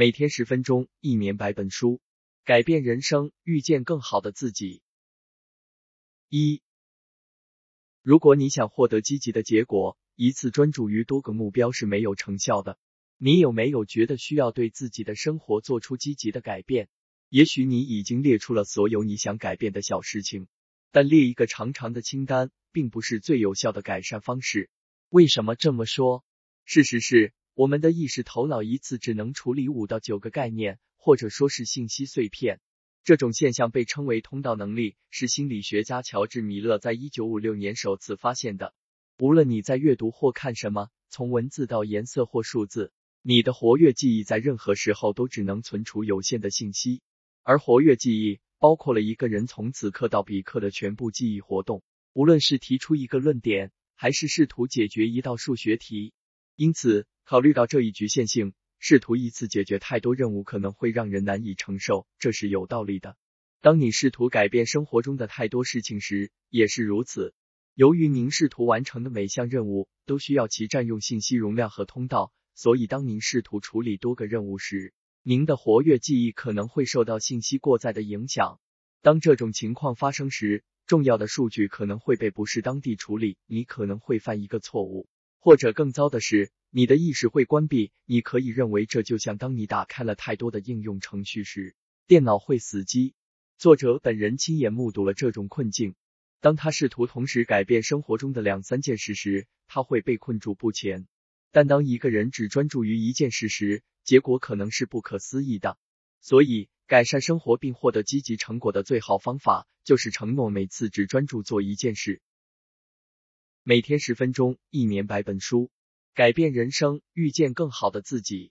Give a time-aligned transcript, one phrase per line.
[0.00, 2.00] 每天十分钟，一年百本书，
[2.44, 4.80] 改变人生，遇见更好的自己。
[6.28, 6.62] 一，
[8.02, 12.78] 如果你想获得积极的结果，一次专注于多个目标是没有成效的。
[13.16, 16.88] 你有没有觉得需要对自己的生活做出积极的改变？
[17.28, 20.46] 也许你已经列出了所有你想改变的小事情，
[20.92, 24.70] 但列一个长长的清单并不是最有效的改善方式。
[25.08, 26.24] 为什么这么说？
[26.64, 27.34] 事实是。
[27.58, 32.60] 我们的意识头脑一次只能处理五到九个概念，或者说是信息碎片。
[33.02, 38.74] 这种现象被称为通道能力，是心理学家乔治米勒在一九五六年首次发现的。
[39.18, 47.02] 无论你在阅读或看什么，从文字到颜色或数字，你的活跃记忆在任何时候都只能存储有限的信息。
[47.42, 51.82] 而活跃记忆包括了一个人从此刻到彼刻的全部记忆活动，
[52.12, 56.12] 无论是提出一个论点，还是试图解决一道数学题。
[56.54, 57.08] 因此。
[57.28, 63.18] 考虑到这一局限性，试图一次解决太多任务可能会让人难以承受，这是有道理的。
[63.60, 67.34] 当你试图改变生活中的太多事情时，也是如此。
[67.74, 78.58] 由于您试图完成的每项任务都需要其占用信息容量和通道，所以当您试图处理多个任务时，您的活跃记忆可能会受到信息过载的影响。
[79.02, 86.50] 当这种情况发生时，重要的数据可能会被不适当地处理，你可能会犯一个错误，或者更糟的是。
[86.70, 87.92] 你的意识会关闭。
[88.04, 91.74] 你可以认为这就像当你打开了太多的应用程序时，
[92.06, 93.14] 电脑会死机。
[93.56, 95.94] 作者本人亲眼目睹了这种困境。
[96.40, 101.06] 当他试图同时改变生活中的两三件事时，他会被困住不前。
[101.52, 105.78] 但当一个人只专注于一件事时，结果可能是不可思议的。
[106.20, 112.20] 所以，改善生活并获得积极成果的最好方法，就是承诺每次只专注做一件事。
[113.70, 115.70] 每天十分钟，一年百本书。
[116.14, 118.50] 改变人生，遇见更好的自己。